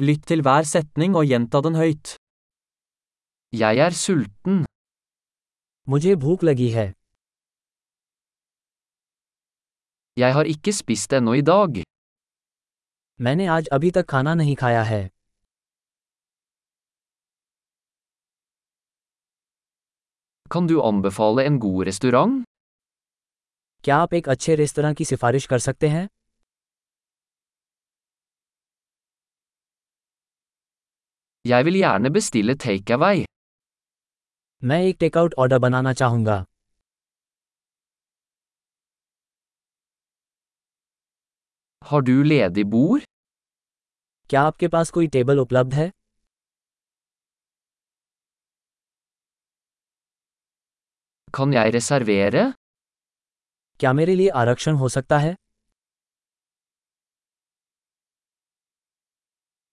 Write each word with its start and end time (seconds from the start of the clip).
Lytt 0.00 0.22
til 0.30 0.40
hver 0.46 0.64
setning 0.72 1.16
og 1.18 1.26
gjenta 1.30 1.60
den 1.66 1.74
høyt. 1.80 2.14
Jeg 3.52 3.74
er 3.86 3.92
sulten. 4.04 4.64
मुझे 5.92 6.14
भूख 6.24 6.42
लगी 6.48 6.68
है 6.76 6.86
Jeg 10.16 10.32
har 10.36 10.44
ikke 10.54 10.72
spist 10.80 11.12
ennå 11.18 11.32
i 11.40 11.44
dag. 11.52 11.82
मैंने 13.26 13.46
आज 13.56 13.68
अभी 13.78 13.90
तक 13.96 14.06
खाना 14.12 14.34
नहीं 14.34 14.56
खाया 14.62 14.82
है 14.92 15.02
Kan 20.50 20.66
du 20.70 20.80
anbefale 20.82 21.44
en 21.50 21.58
god 21.64 21.84
restaurant? 21.90 22.44
क्या 23.84 23.96
आप 23.96 24.14
एक 24.14 24.28
अच्छे 24.28 24.54
रेस्तरां 24.60 24.94
की 24.94 25.04
सिफारिश 25.04 25.46
कर 25.52 25.58
सकते 25.68 25.88
हैं 25.88 26.06
Jeg 31.44 31.64
vil 31.64 31.74
gjerne 31.80 32.08
bestille 32.14 32.54
takeaway. 32.64 33.24
मैं 34.62 34.80
एक 34.84 34.96
टेकआउट 35.00 35.34
ऑर्डर 35.38 35.58
बनाना 35.58 35.92
चाहूँगा 36.00 36.34
Har 41.82 42.00
du 42.08 42.16
ledig 42.30 42.64
bord? 42.74 43.04
क्या 44.30 44.42
आपके 44.42 44.68
पास 44.74 44.90
कोई 44.90 45.06
टेबल 45.16 45.38
उपलब्ध 45.38 45.74
है 45.74 45.90
Kan 51.38 51.52
jeg 51.56 51.72
reservere? 51.74 52.44
क्या 53.80 53.92
मेरे 53.92 54.14
लिए 54.14 54.28
आरक्षण 54.44 54.74
हो 54.76 54.88
सकता 54.88 55.18
है 55.18 55.34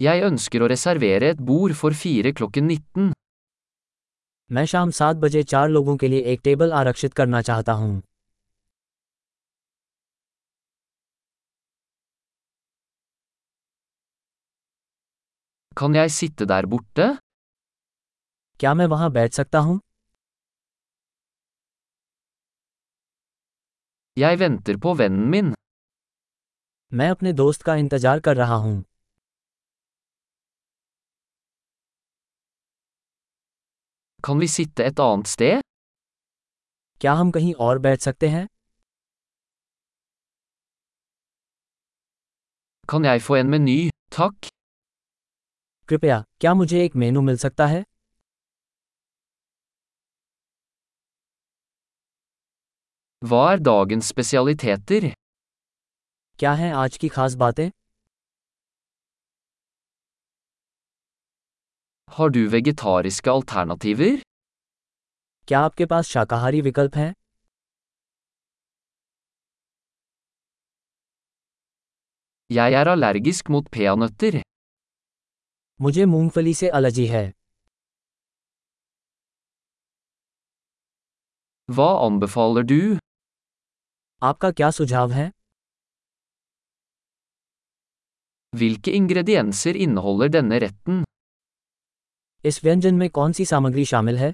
Jeg 0.00 0.20
ønsker 0.24 0.60
å 0.60 0.66
reservere 0.68 1.28
et 1.34 1.38
bord 1.50 1.72
for 1.76 1.94
fire 1.98 2.32
klokken 2.38 2.66
19. 2.72 3.12
मैं 4.50 4.64
शाम 4.72 4.90
सात 4.96 5.16
बजे 5.22 5.42
चार 5.52 5.68
लोगों 5.68 5.96
के 6.02 6.08
लिए 6.08 6.20
एक 6.32 6.40
टेबल 6.44 6.72
आरक्षित 6.80 7.14
करना 7.20 7.40
चाहता 7.48 7.72
हूँ 7.82 8.02
Kan 15.76 15.96
jeg 15.98 16.10
sitte 16.16 16.46
der 16.50 16.66
borte? 16.74 17.06
क्या 18.60 18.74
मैं 18.74 18.86
वहाँ 18.94 19.10
बैठ 19.12 19.32
सकता 19.34 19.58
हूँ 19.68 19.78
Jeg 24.16 24.38
venter 24.42 24.76
på 24.84 24.94
vennen 25.00 25.30
min. 25.36 25.54
मैं 26.92 27.08
अपने 27.10 27.32
दोस्त 27.42 27.62
का 27.62 27.74
इंतज़ार 27.76 28.20
कर 28.28 28.36
रहा 28.36 28.54
हूँ 28.66 28.76
Kan 34.26 34.40
vi 34.40 34.46
sitte 34.48 34.82
et 34.82 35.00
annet 35.02 35.28
sted? 35.28 35.60
क्या 37.00 37.12
हम 37.12 37.30
कहीं 37.30 37.54
और 37.66 37.78
बैठ 37.78 38.00
सकते 38.00 38.28
हैं 38.28 38.46
Kan 42.92 43.04
jeg 43.04 43.22
få 43.26 43.36
en 43.36 43.52
meny, 43.54 43.76
takk? 44.16 44.48
कृपया 45.88 46.24
क्या 46.40 46.54
मुझे 46.54 46.84
एक 46.84 46.96
मेनू 46.96 47.20
मिल 47.20 47.36
सकता 47.36 47.66
है 47.66 47.84
Hva 53.22 53.44
er 53.52 53.62
dagens 53.70 54.12
spesialiteter? 54.14 55.12
क्या 56.38 56.52
हैं 56.54 56.72
आज 56.72 56.96
की 56.96 57.08
खास 57.08 57.34
बातें 57.34 57.70
Har 62.16 62.30
du 62.34 62.38
vegetariske 62.52 63.30
alternativer? 63.30 64.12
क्या 65.48 65.60
आपके 65.60 65.86
पास 65.86 66.06
शाकाहारी 66.08 66.60
विकल्प 66.66 66.96
हैं 66.96 67.12
Jeg 72.50 72.72
er 72.80 72.88
allergisk 72.94 73.50
mot 73.54 73.68
peanøtter. 73.76 74.40
मुझे 75.80 76.04
मूंगफली 76.12 76.54
से 76.60 76.66
एलर्जी 76.78 77.06
है 77.06 77.24
Hva 81.68 81.88
anbefaler 82.06 82.64
du? 82.72 82.80
आपका 84.22 84.50
क्या 84.60 84.70
सुझाव 84.78 85.12
है 85.12 85.30
Hvilke 88.52 88.90
ingredienser 89.00 89.74
inneholder 89.86 90.28
denne 90.38 90.60
retten? 90.66 91.04
इस 92.48 92.62
व्यंजन 92.64 92.94
में 92.94 93.08
कौन 93.18 93.32
सी 93.38 93.44
सामग्री 93.52 93.84
शामिल 93.92 94.18
है 94.18 94.32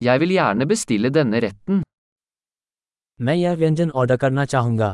Jeg 0.00 0.20
vil 0.20 0.32
gjerne 0.36 0.64
bestille 0.72 1.10
denne 1.16 1.38
retten. 1.44 1.82
मैं 3.20 3.34
यह 3.34 3.54
व्यंजन 3.60 3.90
ऑर्डर 4.00 4.16
करना 4.24 4.44
चाहूँगा 4.54 4.90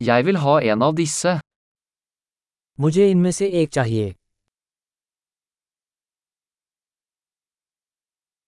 Jeg 0.00 0.24
vil 0.26 0.36
ha 0.44 0.54
en 0.72 0.82
av 0.88 0.94
disse. 1.02 1.38
मुझे 2.78 3.10
इनमें 3.10 3.30
से 3.38 3.48
एक 3.62 3.70
चाहिए 3.78 4.14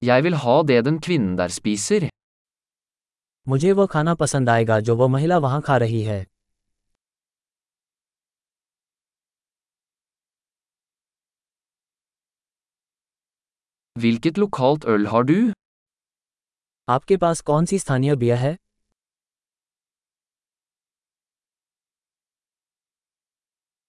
Jeg 0.02 0.22
vil 0.24 0.34
ha 0.44 0.56
det 0.72 0.84
den 0.86 1.00
kvinnen 1.06 1.36
der 1.42 1.48
spiser. 1.60 2.13
मुझे 3.46 3.72
वह 3.72 3.86
खाना 3.86 4.14
पसंद 4.14 4.48
आएगा 4.50 4.78
जो 4.80 4.96
वह 4.96 5.08
महिला 5.08 5.38
वहाँ 5.38 5.60
खा 5.62 5.76
रही 5.76 6.02
है 6.02 6.24
Hvilket 13.96 14.38
lokalt 14.42 14.84
øl 14.94 15.06
har 15.06 15.22
du? 15.24 15.36
आपके 16.88 17.16
पास 17.16 17.40
कौन 17.40 17.64
सी 17.66 17.78
स्थानीय 17.78 18.14
बिया 18.16 18.36
है 18.36 18.56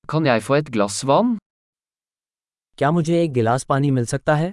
Kan 0.09 0.25
jeg 0.29 0.41
få 0.47 0.55
et 0.57 0.69
glass 0.75 0.97
vann? 1.09 1.37
क्या 2.77 2.91
मुझे 2.91 3.21
एक 3.23 3.31
गिलास 3.33 3.63
पानी 3.63 3.91
मिल 3.91 4.05
सकता 4.05 4.35
है 4.35 4.51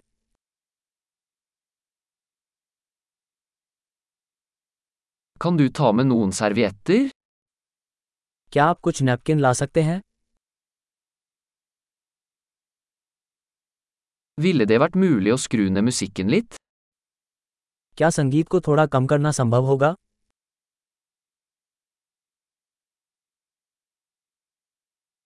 Kan 5.43 5.57
du 5.59 5.65
ta 5.77 5.89
med 5.99 6.07
noen 6.07 6.33
servietter? 6.39 6.99
क्या 8.53 8.65
आप 8.65 8.81
कुछ 8.87 9.01
नैपकिन 9.03 9.41
ला 9.41 9.53
सकते 9.61 9.83
हैं 9.83 10.01
Ville 14.45 14.67
det 14.73 14.79
vært 14.83 14.99
mulig 15.05 15.33
å 15.35 15.39
skru 15.45 15.67
ned 15.77 15.87
musikken 15.89 16.31
litt? 16.35 16.55
क्या 17.99 18.11
संगीत 18.19 18.49
को 18.55 18.61
थोड़ा 18.69 18.87
कम 18.95 19.07
करना 19.15 19.31
संभव 19.41 19.65
होगा 19.73 19.95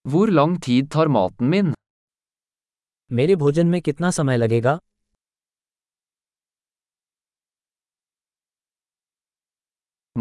Hvor 0.04 0.26
lang 0.38 0.58
tid 0.68 0.90
tar 0.96 1.06
maten 1.18 1.54
min? 1.56 1.72
मेरे 3.10 3.36
भोजन 3.44 3.66
में 3.66 3.80
कितना 3.82 4.10
समय 4.10 4.36
लगेगा 4.36 4.78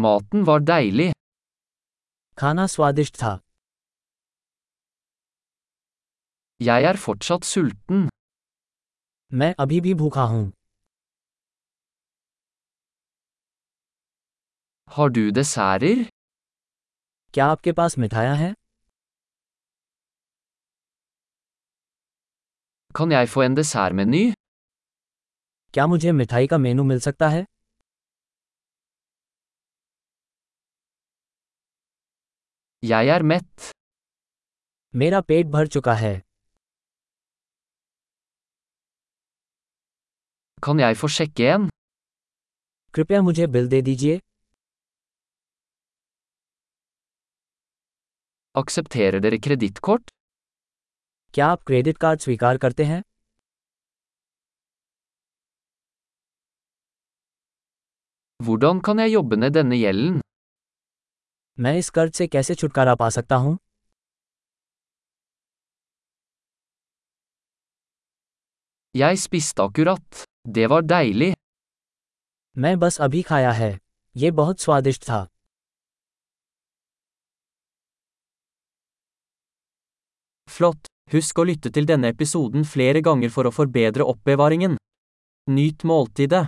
Maten 0.04 0.46
var 0.46 0.60
deilig. 0.70 1.12
खाना 2.38 2.66
स्वादिष्ट 2.66 3.14
था 3.22 3.38
Jeg 6.60 6.84
er 6.90 6.96
fortsatt 7.04 7.44
sulten. 7.52 8.08
मैं 9.30 9.54
अभी 9.58 9.80
भी 9.80 9.94
भूखा 10.02 10.22
हूँ 10.32 10.44
Har 14.90 15.08
du 15.16 15.24
desserter? 15.38 15.94
क्या 17.34 17.46
आपके 17.46 17.72
पास 17.80 17.98
मिठाइयाँ 17.98 18.36
हैं 18.36 18.52
Kan 22.98 23.10
jeg 23.16 23.28
få 23.28 23.42
en 23.48 23.56
dessertmeny? 23.58 24.24
क्या 25.74 25.86
मुझे 25.86 26.12
मिठाई 26.12 26.46
का 26.46 26.58
मेनू 26.58 26.84
मिल 26.84 27.00
सकता 27.00 27.28
है 27.28 27.44
Jeg 32.82 33.08
er 33.08 33.22
mett. 33.22 33.70
मेरा 34.94 35.20
पेट 35.28 35.46
भर 35.54 35.66
चुका 35.76 35.92
है 36.02 36.14
Kan 40.66 40.80
jeg 40.80 40.96
få 41.02 41.08
sjekke 41.16 41.46
en? 41.54 41.64
कृपया 42.94 43.20
मुझे 43.22 43.46
बिल 43.56 43.68
दे 43.68 43.80
दीजिए 43.88 44.18
Aksepterer 48.54 49.20
dere 49.26 49.38
kredittkort? 49.46 50.10
क्या 51.34 51.46
आप 51.56 51.62
क्रेडिट 51.66 51.98
कार्ड 52.06 52.20
स्वीकार 52.20 52.58
करते 52.66 52.84
हैं 52.92 53.02
Hvordan 58.40 58.80
kan 58.86 58.98
jeg 59.04 59.12
jobbe 59.16 59.36
ned 59.42 59.54
denne 59.58 59.76
gjelden? 59.82 60.25
मैं 61.60 61.78
इस 61.78 61.88
कर्ज 61.90 62.14
से 62.14 62.26
कैसे 62.26 62.54
छुटकारा 62.54 62.94
पा 62.94 63.08
सकता 63.10 63.36
हूँ 63.36 63.58
Jeg 68.94 69.16
spiste 69.20 69.62
akkurat. 69.62 70.24
Det 70.48 70.66
var 70.72 70.82
deilig. 70.92 71.34
मैं 72.56 72.78
बस 72.78 73.00
अभी 73.00 73.22
खाया 73.22 73.50
है 73.52 73.78
ये 74.16 74.30
बहुत 74.30 74.60
स्वादिष्ट 74.60 75.02
था 75.02 75.26
Flott. 80.48 80.88
Husk 81.12 81.38
å 81.38 81.44
lytte 81.48 81.70
til 81.76 81.88
denne 81.90 82.12
episoden 82.14 82.64
flere 82.74 83.02
ganger 83.08 83.32
for 83.34 83.48
å 83.48 83.52
forbedre 83.58 84.06
oppbevaringen. 84.12 84.76
Nyt 85.46 85.84
måltidet. 85.84 86.46